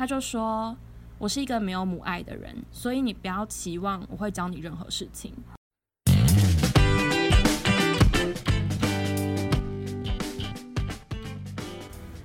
[0.00, 0.74] 他就说
[1.20, 5.30] ：“我是一个没有母爱的人，所以你不要期望我会教你任何事情。”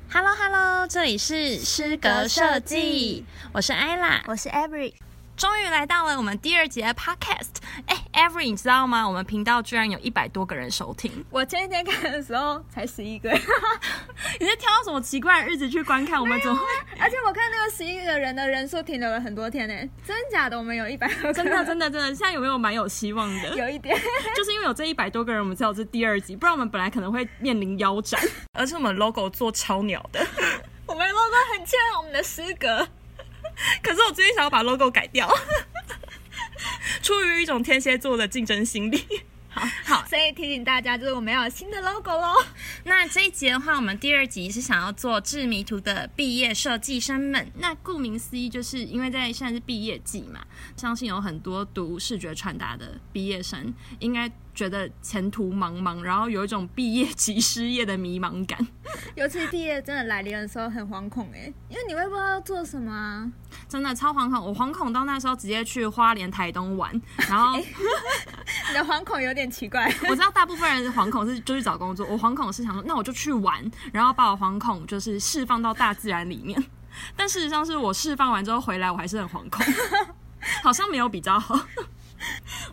[0.09, 4.93] Hello Hello，这里是诗格设计，我是艾拉，我是 Avery。
[5.37, 7.57] 终于来到了我们第二节 Podcast。
[7.87, 9.05] 哎，Every，你知道吗？
[9.05, 11.25] 我们频道居然有一百多个人收听。
[11.29, 13.29] 我前几天看的时候才十一个。
[14.39, 16.19] 你是挑什么奇怪的日子去观看？
[16.21, 16.57] 我们怎么？
[16.99, 19.75] 而且我看那个十一个人的人数停留了很多天呢。
[20.05, 20.57] 真假的？
[20.57, 21.33] 我们有一百多。
[21.33, 22.07] 真的，真的，真的。
[22.07, 23.55] 现在有没有蛮有希望的？
[23.57, 23.93] 有一点。
[24.37, 26.33] 就是因为有这一百多个人，我们才有这第二集。
[26.33, 28.21] 不然我们本来可能会面临腰斩。
[28.57, 30.25] 而且我们 logo 做超鸟的。
[30.87, 32.87] 我们 logo 很欠我们的诗歌。
[33.81, 35.31] 可是我最近想要把 logo 改掉，
[37.01, 39.03] 出于一种天蝎座的竞争心理。
[39.55, 42.33] 好，好，所以提醒大家，就是我们要有新的 logo 喽。
[42.83, 47.49] 那这一集的话，我们第二集是想要做致迷途的毕业设计生们。
[47.59, 54.29] 那顾名思义，就是因为在现在是毕业季嘛，相信有很多读视觉传达的毕业生，应该。
[54.55, 58.57] 觉得前途茫茫，然后有一种毕业即失业的迷茫感。
[59.15, 63.31] 尤其毕业真的来临的时候，很惶恐哎，因为你会不知道要做什么，
[63.67, 64.43] 真的超惶恐。
[64.43, 66.99] 我惶恐到那时候直接去花莲、台东玩，
[67.29, 69.85] 然后 你的惶恐有点奇怪。
[70.09, 76.63] 我知道大部分人惶恐是就去找工作，我惶恐是想说，那我就去玩，然后把我惶恐就是释放到大自然里面。
[77.17, 79.65] 但事实上是我释放完之后回来，我还是很惶恐，
[80.63, 81.59] 好像没有比较好。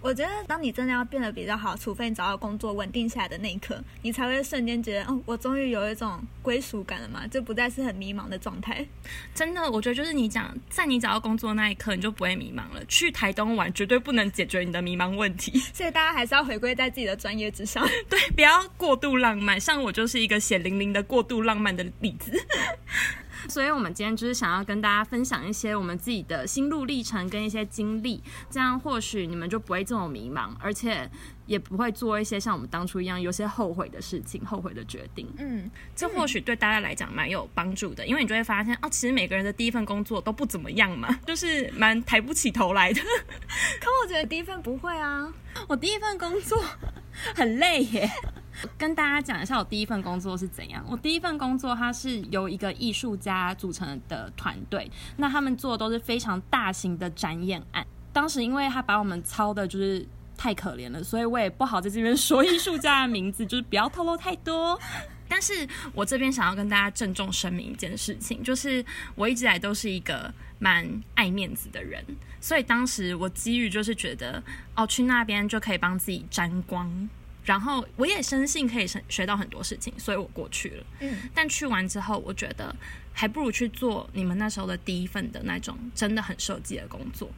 [0.03, 8.84] 我觉得，当你真的要变得比较好，除非你找到工作稳定下来的那一刻，你才会瞬间觉得，哦，我终于有一种归属感了嘛，就不再是很迷茫的状态。
[9.34, 12.84] 真的，我觉得就是你讲，在你找到工作那一刻，你就不会迷茫了。
[12.89, 17.89] 去台东玩绝对不能解决你的迷茫问题， 所以大家还是要回归在自己的专业之上。
[18.11, 19.59] 对，不要过度浪漫。
[19.61, 22.33] 像我就是一个血淋淋的过度浪漫的例子。
[23.48, 31.11] 所以，我们今天就是想要跟大家分享一些我们自己的心路历程跟一些经历，这样或许你们就不会这么迷茫，而且
[31.47, 35.28] 也不会做一些像我们当初一样有些后悔的事情、后悔的决定。
[35.39, 43.00] 嗯，这或许对大家来讲蛮有帮助的，因为你就会发现，哦，其实每个人的第一份工作都不怎么样嘛，就是蛮抬不起头来的。
[43.00, 45.33] 可我觉得第一份不会啊，
[45.69, 46.62] 我第一份工作
[47.34, 48.11] 很累耶。
[48.77, 50.85] 跟大家讲一下我第一份工作是怎样。
[50.89, 57.87] 我第一份工作，它是由一个艺术家组成的团队，那他们做的都是非常大型的展演案。
[58.13, 64.79] 当时因为他把我们操的就是太可怜了，所以我也不好在这边说艺术家的名字，就是不要透露太多。
[65.29, 68.84] 但是我这边想要跟大家郑重声明一件事情，就是
[69.15, 72.05] 我一直来都是一个蛮爱面子的人，
[72.39, 74.43] 所以当时我基于就是觉得，
[74.77, 77.09] 哦，去那边就可以帮自己沾光。
[77.44, 80.84] 然后我也深信可以学学到很多事情，所以我过去了。
[81.00, 82.75] 嗯，但去完之后，我觉得
[83.12, 87.30] 还不如去做你们那时候的第一份的那种真的很设计的工作。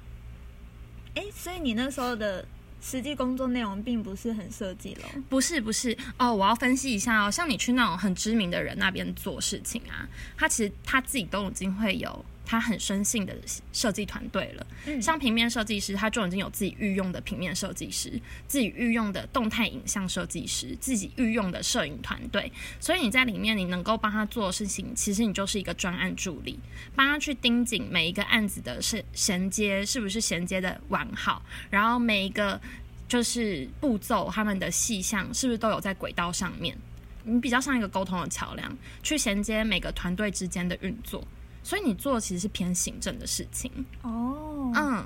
[1.15, 2.47] 哎，所以你那时候的
[2.83, 5.09] 实际工作内容并不是很设计了？
[5.29, 5.97] 不是，不是。
[6.19, 12.25] 哦，我要分析一下哦，像你去那种很知名的人那边做事情啊，他其实他自己都已经会有。
[12.47, 13.35] 他很生性的
[13.73, 14.67] 设计团队了，
[15.01, 22.53] 像平面设计师，他就已经有自己御用的平面设计师，自己御用的动态影像设计师，自己御用的摄影团队。
[22.79, 26.59] 所以你在里面，你能够帮他做的事情，其实你就是一个专案助理，
[26.95, 32.61] 帮他去盯紧每一个案子的是衔接是不是衔接的完好，然后每一个
[33.09, 36.77] 就是步骤，他们的细项是不是都有在轨道上面。
[37.25, 41.27] 你比较像一个沟通的桥梁，去衔接每个团队之间的运作。
[41.65, 45.05] 所以你做其实是偏行政的事情哦，嗯，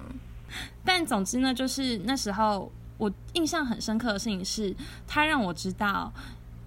[0.85, 4.75] 但总之呢，就是那时候我印象很深刻的事情是，
[5.07, 6.13] 他让我知道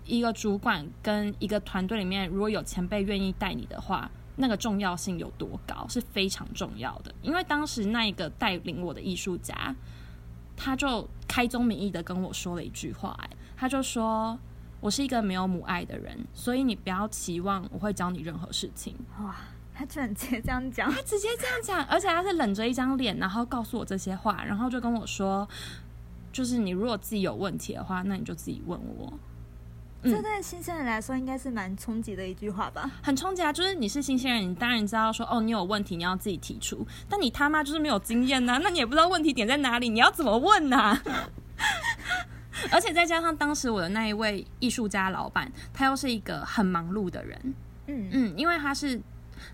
[0.05, 7.13] 一个主管跟一个团队里面如果有前辈愿意带你的话，那个重要性有多高是非常重要的。
[7.21, 9.75] 因为当时那一个带领我的艺术家，
[10.55, 14.39] 他就开宗明义的跟我说了一句话，哎，他就说
[14.79, 18.95] 我是一个没有母爱的人，所以你不要期望我会教你任何事情。
[19.19, 19.35] 哇。
[19.73, 25.47] 他居然直接这样讲，他直接这样讲，而且他是冷着一张脸，然后告诉我这些话，然后就跟我说，
[26.31, 29.11] 就是你如果自己有问题的话，那你就自己问我。
[30.03, 32.89] 这对新鲜人来说应该是蛮冲击的一句话吧？
[33.03, 33.53] 很冲击啊！
[33.53, 40.99] 就是你是新鲜人，你当然知道说，哦，你有问题你要自己提出，但你他妈就是没有经验呐，那你也不知道问题点在哪里，你要怎么问呐？
[42.71, 47.53] 而且再加上当时我的那一位艺术家老板，他又是一个很忙碌的人，
[47.85, 48.99] 嗯嗯，因为他是。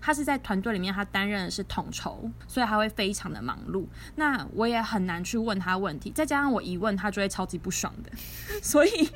[0.00, 3.86] 他是在团队里面，他担任的是统筹，所以他会非常的忙碌。
[4.16, 8.10] 那我也很难去问他问题，再加上我一问他就会超级不爽的，
[8.62, 9.10] 所以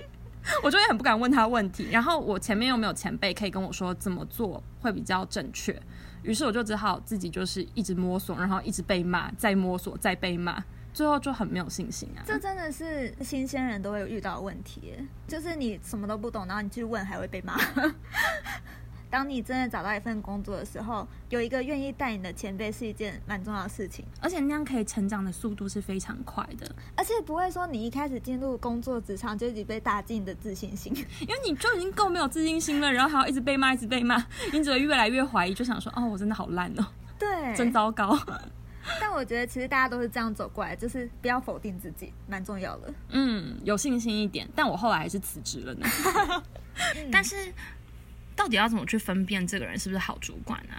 [0.62, 1.88] 我就会很不敢问他问题。
[1.90, 5.80] 然后我前面又没有前辈可以跟我说怎么做会比较正确，
[6.22, 12.22] 于是我就只好自己就是一直摸索，然后一直被骂，再摸索，再被骂，最后就很没有信心啊。
[12.26, 14.94] 这真的是新鲜人都会遇到的问题，
[15.28, 17.56] 就是你什么都不懂，然后你去问还会被骂。
[19.12, 34.16] 当你真的找到一份工作的时候，有一个愿意带你的前辈是一件蛮重要的事情，而且那样可以成长的速度是非常快的，而且不会说你一开始进入工作职场就已经被打击你的自信心， 因为你就已经够没有自信心了，然后还要一直被骂，一直被骂，
[34.50, 36.86] 你只会越来越怀疑，就想说哦，我真的好烂哦，
[37.18, 38.18] 对，真糟糕。
[38.98, 42.94] 但我觉得其实大家都是这样走过来，就是不要否定自己，蛮重要的。
[43.10, 44.48] 嗯，有信心一点。
[44.56, 45.86] 但我后来还是辞职了呢。
[47.12, 47.52] 但是。
[48.36, 50.74] 到底要怎么去分辨这个人是不是好主管呢？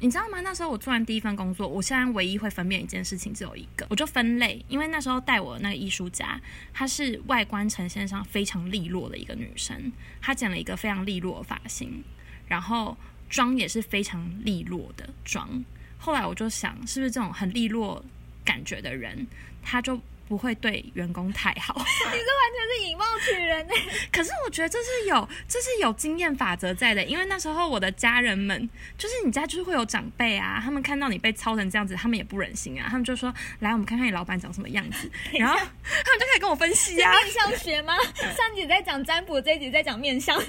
[0.00, 0.40] 你知道吗？
[0.40, 4.64] 那时候我做完第一份工作，我现在唯一会分辨一件事情只有一个，我就分类。
[4.68, 6.40] 因为那时候带我那个艺术家，
[6.72, 12.02] 她是外观呈现上非常利落的一个女生，她剪了一个非常利落的发型，
[12.48, 12.96] 然后
[13.30, 15.64] 妆也是非常利落的妆。
[15.98, 18.04] 后来我就想，是不是这种很利落
[18.44, 19.26] 感觉的人，
[19.62, 20.00] 她就。
[20.28, 23.74] 不会对员工太好， 你这完全是以貌取人呢。
[24.10, 27.04] 可是我觉得这是有，这是有经验法则在的。
[27.04, 35.10] 因为那时候我的家人们，就是你家就是会有长辈啊，他们看到你被操成这样子，他们也不忍心啊，他们就说：“来，我们看看你老板长什么样子。
[35.38, 37.12] ”然后他们就可以跟我分析啊。
[37.12, 37.94] 面相学吗？
[38.14, 40.42] 上集在讲占卜，这一集在讲面相。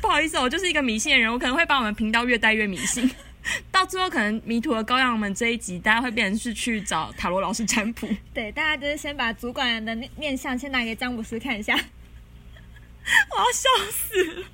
[0.00, 3.10] 不好意思，我就是一个迷信的人，我可能会把我们频道越带越迷信。
[3.70, 8.08] 到最后，可能迷途的羔羊们这一集，大家会变成是去找塔罗老师占卜。
[8.32, 11.74] 对，大家就是先把主管的面相先拿给詹姆斯看一下。
[11.74, 14.46] 我要笑死了。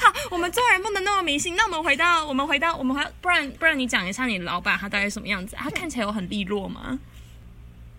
[0.00, 1.54] 好，我们做人不能那么迷信。
[1.56, 5.56] 那我们回到，我们回到，我们回不然不然，你讲一下你老板他大概什么样子？
[5.56, 6.98] 他看起来有很利落吗？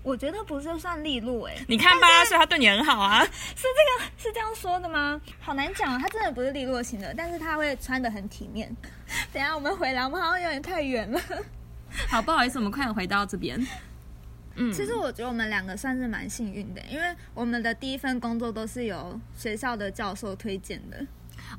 [0.07, 3.25] 我觉得不是算利落哎，你看吧，所以他对你很好啊。
[3.55, 5.19] 是这个是这样说的吗？
[5.41, 8.73] 好难讲啊，他真的不是利落型的，但是他会穿的很体面。
[9.33, 11.19] 等下我们回来，我们好像有点太远了。
[12.09, 13.59] 好，不好意思，我们快点回到这边。
[14.55, 21.05] 嗯，其实我觉得我们两个算是蛮幸运的，因为我们的第一份工作都是由学校的教授推荐的。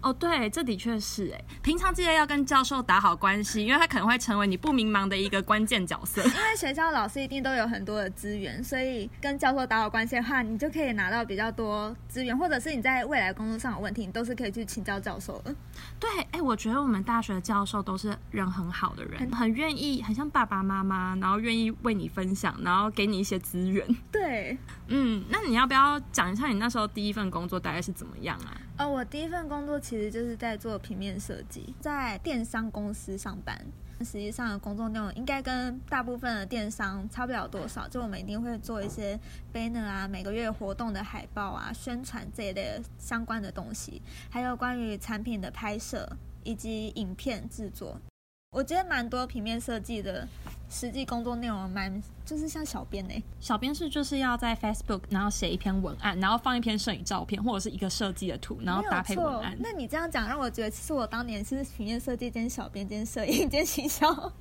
[0.03, 1.45] 哦，对，这的确是哎。
[1.63, 6.23] 平常记得要跟教授打好关系，因为他可能会成为你不迷茫的一个关键角色。
[6.29, 15.55] 因为学校老师一定都有很多的资源，所以跟教授打好关系的话，你就可以拿到比较多资源，或者是你在未来工作上有问题，你都是可以去请教教授的。
[15.99, 23.87] 对，哎，我觉得我们大学的教授都是人很好的人，很愿意，很像爸爸妈妈，然后愿意为你分享，然后给你一些资源。
[24.13, 24.57] 对，
[24.89, 28.53] 嗯，那你要不要讲一下你那时候第一份工作大概是怎么样啊？
[28.79, 33.61] 哦，我第一份工作其实就是在做平面设计，在电商公司上班。
[34.01, 39.19] 实际上的工作内容应该跟大部分的电商差不了多少，就我们一定会做一些
[39.53, 46.09] banner 啊，每个月活动的海报啊，宣传这一类相关的东西，还有关于产品的拍摄
[46.45, 48.01] 以及影片制作。
[48.51, 50.27] 我觉得蛮多平面设计的
[50.71, 59.55] 实际工作内容蛮，就是像小编哎，小编是就是要在 Facebook 然后写一篇文案，然后放一篇摄影照片或者是一个设计的图，然后搭配文案。
[59.61, 64.33] 那你这样讲让我觉得，其实我当年是平面设计兼小编兼摄影兼行销。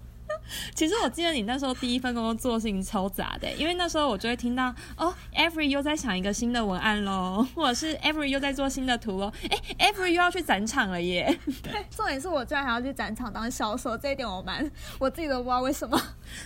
[0.76, 11.38] 其实我记得你那时候第一份工作做事情超杂的，因为那时候我就会听到哦，Every 又在想一个新的文案喽， 或者是 Every 又在做新的图喽，哎，Every 又要去展场了耶。
[11.64, 14.70] 对，重点是我居然还要去展场当销售，这一点我蛮
[15.00, 16.00] 我自己都不知道为什么。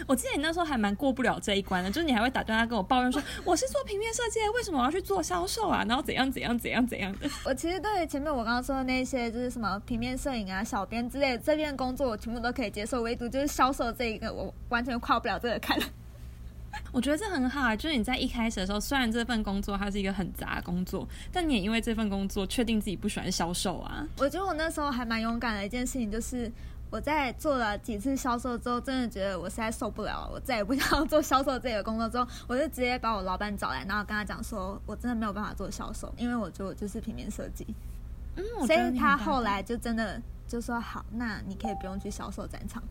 [0.08, 5.84] 我记得你那时候还蛮过不了这一关的，就是你还会打电话跟我抱怨说，我是做平面设计，为什么我要去做销售啊？
[5.88, 7.30] 然后怎样怎样怎样怎样的。
[7.46, 15.78] 我其实对前面我刚刚说的那些，就是什么平面摄影啊、小编之类的这边工作，我全部都可以接受，唯独就是销售这一个，我完全跨不了这个坎。
[16.94, 24.08] 我觉得这很好啊，就是你在一开始的时候，虽然这份工作它是一个很杂的工作，但你也因为这份工作确定自己不喜欢销售啊。
[24.18, 26.52] 我觉得我那时候还蛮勇敢的一件事情就是。
[26.92, 32.08] 我在做了几次销售之后，真的觉得我实在受不了，我再也不想做销售这个工作。
[32.10, 37.66] 之后，我就直接把我老板找来，然后跟他讲说，我真的没有办法做销售，因为我觉得我就是平面设计。
[38.36, 42.84] 嗯，所以他后来就真的就说好，那你可以不用去销售战场。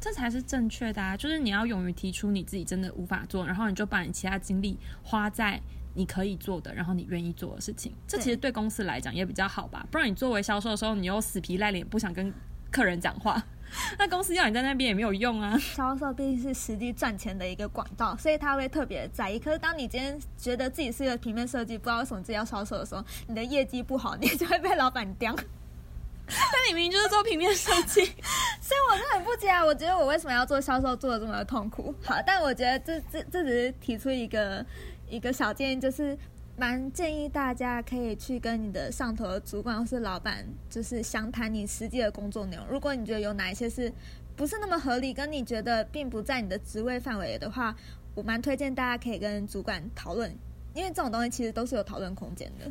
[0.00, 1.14] 这才是正确的啊！
[1.14, 5.60] 就是你要勇于提出你自己真的无法做，然后你就把你其他精力花在
[5.94, 7.94] 你可以做的，然后你愿意做的事情。
[8.06, 9.86] 这其实对公司来讲也比较好吧？
[9.90, 12.32] 不然你作为销售的时候，你又死皮赖脸不想跟。
[12.72, 13.40] 客人讲话，
[13.98, 15.56] 那公司要你在那边也没有用啊。
[15.58, 19.38] 销售毕竟是实际赚钱的一个管道，所以他会特别在意。
[19.38, 25.36] 可是当你今天觉得自己是一个平面设计，不知道为什么自己要销售的时候，你的业绩不好，你就会被老板刁。
[26.26, 26.36] 但
[26.68, 28.04] 你明明就是做平面设计，
[28.60, 29.62] 所以我就很不解啊。
[29.62, 31.94] 我觉得我为什么要做销售，做的这么的痛苦？
[32.02, 34.64] 好，但我觉得这这这只是提出一个
[35.10, 36.16] 一个小建议，就是。
[36.56, 42.66] 蛮建议大家可以去跟你的上头的主管或是老板，就是详谈你实际的工作内容。
[42.68, 43.92] 如果你觉得有哪一些是
[44.36, 47.74] 不是那么合理，跟你觉得并不在你的职位范围的话，
[48.14, 50.30] 我蛮推荐大家可以跟主管讨论，
[50.74, 52.70] 因为这种东西其实都是有讨论空间的。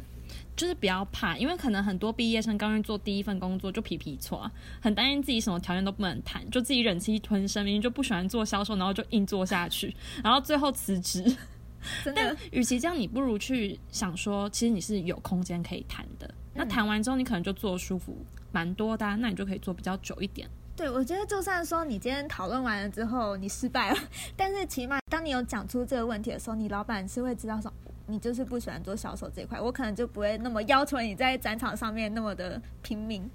[0.56, 11.36] 就是不要怕，因为可能很多毕业生刚去做第一份工作就皮皮错，很担心自己什么条件都不能谈，就自己忍气吞声，明明就不喜欢做销售，然后就硬做下去，然后最后辞职。
[12.16, 16.34] 但与其这样，你不如去想说，其实你是有空间可以谈的。
[16.54, 18.16] 那谈完之后，你可能就做舒服
[18.52, 20.50] 蛮多的，那你就可以做比较久一点。
[20.76, 23.98] 对，我觉得就算说你今天讨论完了之后你失败了，
[24.36, 27.72] 但是起码当你有讲出这个问题的时候，你老板是会知道说。
[28.08, 33.30] 你就是不喜欢做销售这一块，我可能就不会那么要求你在展场上面那么的拼命。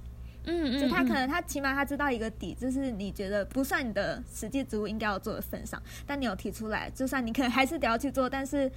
[0.46, 8.70] 嗯嗯，就他可能他起码他知道一个底，就是你觉得不算你的实际职务应该要做的份上，但你有提出来，就算你可能还是得要去做，但是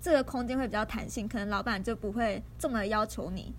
[0.00, 3.52] 这个空间会比较弹性，可能老板就不会这么要求你。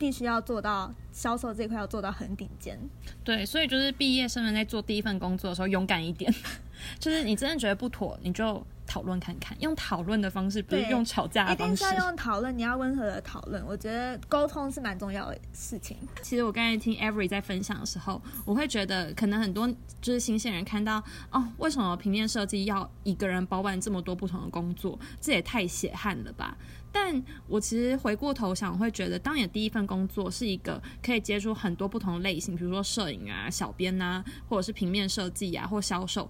[0.00, 2.78] 必须要做到销售这块要做到很顶尖，
[3.22, 6.34] 对，所以就是毕业生们在做第一份工作的时候勇敢一点，
[6.98, 11.74] 就是你真的觉得不妥，你就讨论看看，用讨论的方式，不是用吵架的方式。
[11.74, 13.62] 一定是要用讨论，你要温和的讨论。
[13.66, 15.96] 我觉得沟通是蛮重要的事情。
[16.22, 19.68] 其实我刚才听 Every 在分享的时候，我会觉得可能很多
[20.00, 24.98] 就是新鲜人看到哦，为什么平面设计要一个人包办这么多不同的工作？
[25.20, 26.56] 这也太血汗了吧！
[26.92, 36.28] 但我其实回过头想，会觉得当你的第一份工作是一个可以接触很多不同类型，比如说摄影啊、小编呐，或者是平面设计啊，或销售，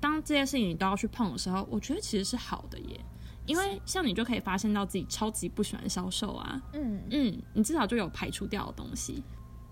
[0.00, 3.00] 当这些事情你都要去碰的时候，我觉得其实是好的耶。
[3.46, 9.22] 因为像你就可以发现到自己超级不喜欢销售啊，嗯嗯，你至少就有排除掉的东西，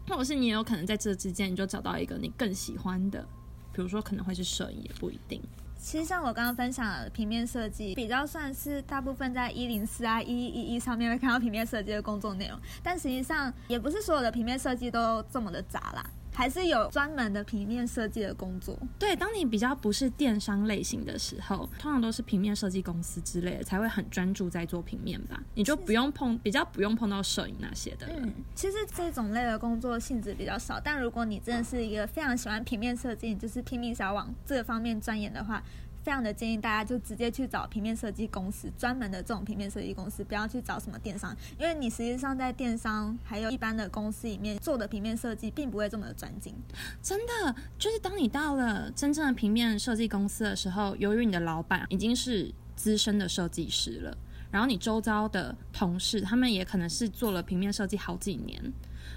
[0.09, 3.27] 或者是你也有可能在这之间你就找到一个你更喜欢的，
[3.73, 5.43] 比如说可能会是摄影，也不一定。
[5.79, 16.05] 其实像我刚刚分享的平面设计，比较算是大部分在一零四啊、一一一一上面会看到平面设计的工作内容，但实际上也不是所有的平面设计都这么的杂啦。
[16.35, 18.79] 还是有专门的平面设计的工作。
[18.99, 25.43] 对，当你比较不是电商类型的时候，通常都是平面设计公司之类的才会很专注在做平面吧。
[25.55, 28.07] 你就不用碰，比较不用碰到摄影那些的。
[28.17, 35.63] 嗯，其实这种类的工作性质比较少，但如果你真的是一个非常喜欢平面设计，就是拼命想往这方面钻研的话。
[36.05, 46.55] 非常的建议大家就直接去找平面设计公司，专门的这种平面设计公司，不要去找什么电商，因为你实际上在电商还有一般的公司里面做的平面设计，并不会这么的专精。
[47.03, 54.15] 真的，就是当你到了真正的平面设计公司的时候，由于你的老板已经是资深的设计师了，
[54.51, 58.63] 然后你周遭的同事，他们也可能是做了平面设计好几年。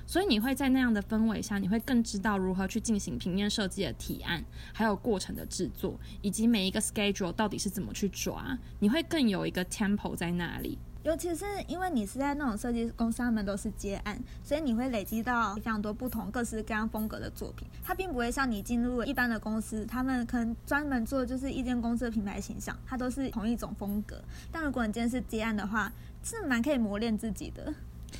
[0.05, 10.77] 所以你会在那样的氛围下，你会更知道如何去进行平面设计的提案，还有过程的制作，以及每一个 schedule 到底是怎么去抓，你会更有一个 tempo 在那里。
[11.03, 17.65] 尤其是因为你是在那种设计公司，他们都是接案，所以你会累积到非常多不同各式各样风格的作品。
[17.81, 24.21] 它并不会像你进入一般的公司，他们可能专门做就是一间公司的品牌形象，它都是同一种风格。
[24.51, 25.89] 但如果你今天是接案的话，
[26.23, 27.73] 是蛮可以磨练自己的。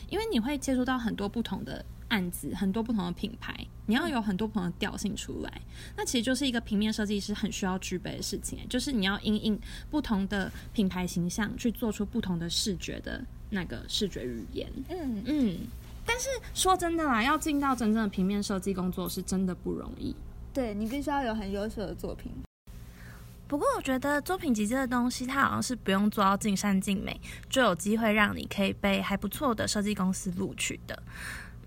[0.10, 3.54] 因为你会接触到很多不同的案子，很多不同的品牌，
[3.86, 5.62] 你要有很多不同的调性出来。
[5.96, 9.60] 那其实就是一个平面设计师很需要具备的事情，就是你要因应
[9.90, 14.72] 不同的品牌形象去做出不同的视觉的那个视觉语言。
[14.90, 15.58] 嗯嗯。
[16.06, 20.16] 但是说真的啦，要进到真正的平面设计工作是真的不容易。
[20.54, 22.32] 对你必须要有很优秀的作品。
[23.48, 31.02] 不过我觉得作品集这个东西，它好像是不用做到尽善尽美，就有机会让你可以被还不错的设计公司录取的。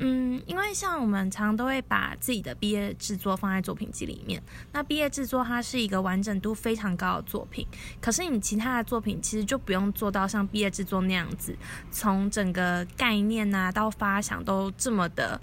[0.03, 4.43] 嗯，因为像我们常常都会把自己的毕业制作放在作品集里面。
[4.73, 7.67] 那毕业制作它是一个完整度非常高的作品，
[8.01, 11.55] 可是你其他的作品其实就不用做到像毕业制作那样子，
[11.91, 15.39] 从整个概念啊到发想都这么的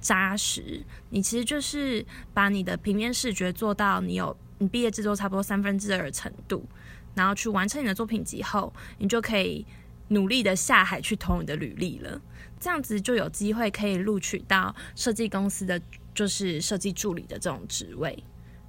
[0.00, 0.84] 扎实。
[1.08, 4.36] 你其实就是把你的平面视觉做到你有。
[4.58, 6.64] 你毕业制作差不多三分之二的程度，
[7.14, 9.66] 然后去完成你的作品集后，你就可以
[10.08, 12.20] 努力的下海去投你的履历了。
[12.60, 15.80] 这样子就有机会可以录取到设计公司的，
[16.14, 18.16] 就是设计助理的这种职位。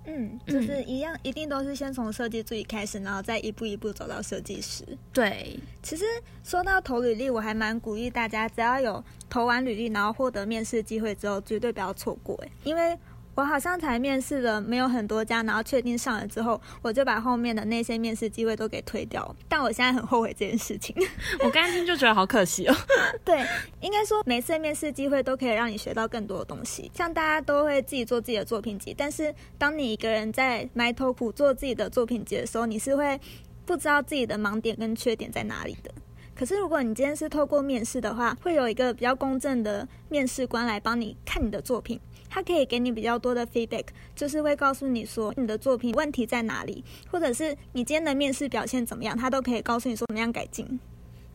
[0.07, 4.83] 嗯，就是一样，一定都是先从设计助理开始，然后再一步一步走到设计师。
[5.13, 6.03] 对，其实
[6.43, 12.97] 说到投履历，我还蛮鼓励大家，只要有投完履历，然后获得面试机会之后，绝对不要错过，因为。
[13.35, 19.35] 我好像才面试了没有很多家，然后确定上了之后，我就把后面的那些面试机会都给推掉。
[19.49, 20.95] 但我现在很后悔这件事情。
[21.43, 22.75] 我刚听就觉得好可惜哦。
[23.25, 23.45] 对，
[23.81, 26.89] 应该说每次面试机会都可以让你学到更多的东西。
[26.93, 33.19] 像大家都会自己做自己的作品集，但是当你一个人在埋头苦做自己的作品集的时候，你是会
[33.65, 35.91] 不知道自己的盲点跟缺点在哪里的。
[36.33, 41.99] 可是如果你今天是透过面试的话，会有一个比较公正的面试官来帮你看你的作品，
[42.35, 50.77] 他可以给你比较多的 feedback，就是会告诉你说你的作品问题在哪里，或者是你今天的面试表现怎么样，他都可以告诉你说怎么样改进。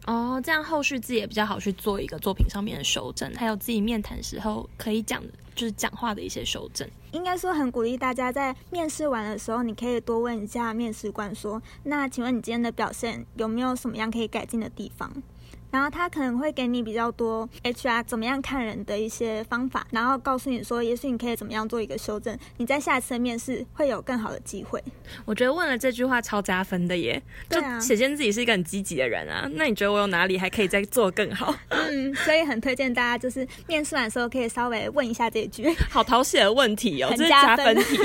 [0.05, 5.23] 哦，这样后续自己也比较好去做一个作品上面的修正，还有自己面谈时候可以讲，
[5.55, 6.87] 就是讲话的一些修正。
[7.13, 15.11] 应该说很鼓励大家在面试完的时候，你可以多问一下面试官说：“那请问你今天的表现有没有什么样可以改进的地方？”
[15.71, 24.83] 然后他可能会给你比较多 HR 怎么样看人的一些方法，然后告诉你说，也许你可以怎么样做一个修正，你在下次的面试会有更好的机会。
[25.25, 29.49] 我觉得问了这句话超加分的耶，就显现自己是一个很积极的人啊。
[29.55, 31.55] 那你觉得我有哪里还可以再做更好？
[31.69, 37.99] 嗯，所以很推荐大家就是面试完的时候可以稍微问一下这句，好讨喜的问题哦，这是加分题。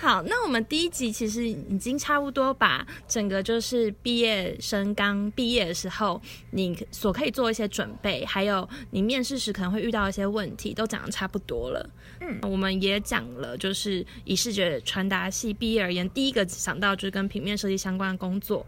[0.00, 11.90] 好，那我们第一集其实已经差不多把整个就是毕业生刚毕业的时候，你所可以做一些准备，还有你面试时可能会遇到一些问题，都讲的差不多了。
[12.20, 18.64] 嗯，我们也讲了，就是以视觉传达系毕业而言，第一个想到就是跟平面设计相关的工作。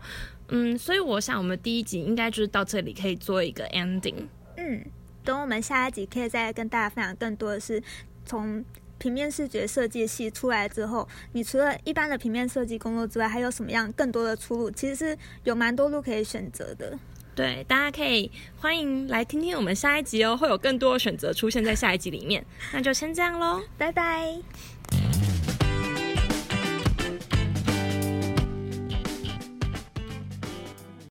[0.48, 4.26] 嗯，所以我想我们第一集应该就是到这里可以做一个 ending。
[4.56, 4.84] 嗯，
[5.24, 7.80] 等我们下一集可以再跟大家分享更多的是
[8.26, 8.64] 从。
[9.00, 14.70] 平面视觉设计系出来之后，你除了一般的平面设计工作之外，还有什么样更多的出路？
[14.70, 16.96] 其实是有蛮多路可以选择的。
[17.34, 22.44] 对，大家可以欢迎来听听我们下一集哦，会有更多的选择出现在下一集里面。
[22.72, 24.36] 那就先这样喽，拜拜。